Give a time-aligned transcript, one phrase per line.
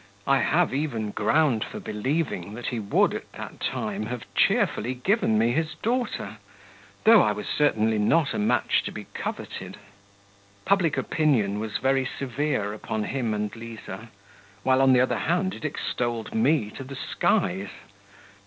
[0.25, 5.37] I have even ground for believing that he would at that time have cheerfully given
[5.37, 6.37] me his daughter,
[7.03, 9.77] though I was certainly not a match to be coveted.
[10.65, 14.09] Public opinion was very severe upon him and Liza,
[14.63, 17.69] while, on the other hand, it extolled me to the skies.